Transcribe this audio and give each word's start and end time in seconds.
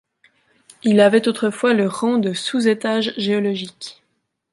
Il 0.81 0.99
avait 0.99 1.27
autrefois 1.27 1.75
le 1.75 1.87
rang 1.87 2.17
de 2.17 2.33
sous-étage 2.33 3.13
géologique. 3.17 4.01